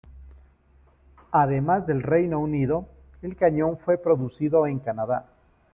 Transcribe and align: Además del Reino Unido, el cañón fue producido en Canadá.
Además 1.29 1.85
del 1.85 2.01
Reino 2.01 2.39
Unido, 2.39 2.87
el 3.21 3.35
cañón 3.35 3.77
fue 3.77 3.99
producido 3.99 4.65
en 4.65 4.79
Canadá. 4.79 5.27